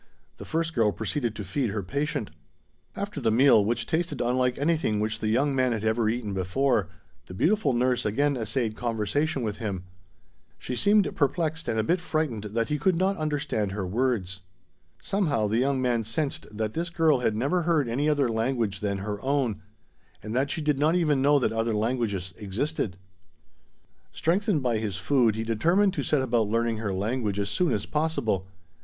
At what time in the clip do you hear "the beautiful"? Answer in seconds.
7.27-7.71